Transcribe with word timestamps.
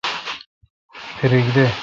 پھریک 1.17 1.45
دہ۔ 1.55 1.65